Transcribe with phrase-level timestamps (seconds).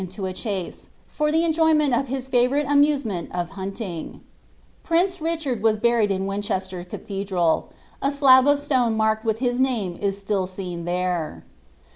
[0.01, 4.19] into n chase, for the enjoyment of his fevourite amusement of hnnlinf
[4.83, 7.65] Princc Richard was buriL <l in Winchester Calhedml:
[8.01, 11.45] a stab of stone marked with his name is still seen there.